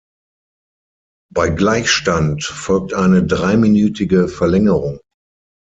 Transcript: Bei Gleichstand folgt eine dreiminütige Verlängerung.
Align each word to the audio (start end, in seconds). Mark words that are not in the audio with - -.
Bei 1.31 1.49
Gleichstand 1.51 2.43
folgt 2.45 2.95
eine 2.95 3.23
dreiminütige 3.23 4.27
Verlängerung. 4.29 4.99